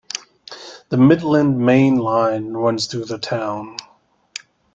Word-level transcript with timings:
The 0.89 0.97
Midland 0.97 1.59
Main 1.59 1.97
Line 1.97 2.53
runs 2.53 2.87
through 2.87 3.05
the 3.05 3.19
town. 3.19 3.77